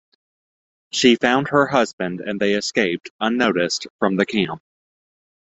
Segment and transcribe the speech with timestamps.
[0.89, 4.59] She found her husband and they escaped, unnoticed, from the camp.